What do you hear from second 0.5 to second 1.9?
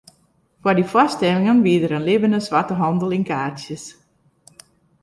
Foar dy foarstellingen wie